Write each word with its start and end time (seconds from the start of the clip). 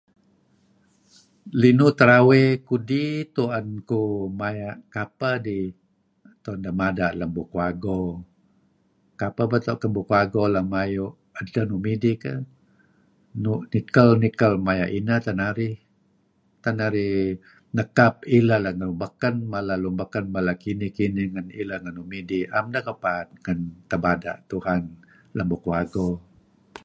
Linuh 1.61 1.91
terawey 1.99 2.45
kudi... 2.67 3.05
tu'en 3.35 3.67
kuh 3.89 4.13
maya' 4.39 4.75
kapeh 4.95 5.35
dih... 5.45 5.65
tu'en 6.43 6.59
deh 6.65 6.73
mada' 6.81 7.15
lem 7.19 7.29
bukuh 7.37 7.63
ago. 7.71 8.01
Kapeh 9.21 9.45
beto' 9.51 9.79
ken 9.81 9.91
bukuh 9.97 10.19
ago 10.23 10.43
lem 10.55 10.67
ayu' 10.83 11.13
edteh 11.39 11.65
nuk 11.69 11.81
midih 11.85 12.15
keyh, 12.23 12.39
nu'... 13.43 13.63
nikel-nikel 13.73 14.53
maya' 14.67 14.91
inen 14.97 15.19
teh 15.25 15.35
narih. 15.41 15.75
Tak 16.63 16.73
narih 16.79 17.13
nekap 17.77 18.13
ileh 18.37 18.59
let 18.63 18.75
ngen 18.77 18.89
lun 18.91 18.99
beken 19.03 19.35
mala 19.51 19.73
lun 19.83 19.95
beken 20.01 20.25
mala 20.35 20.53
kinih-kinih 20.63 21.27
ngen 21.33 21.47
ileh 21.61 21.79
ngen 21.81 21.93
nuk 21.97 22.07
midih... 22.11 22.43
'em 22.55 22.65
deh 22.73 22.83
kepaad 22.87 23.25
nega 23.31 23.53
tebada' 23.89 24.37
Tuhan 24.51 24.81
lem 25.35 25.47
bukuh 25.51 25.75
ago. 25.83 26.07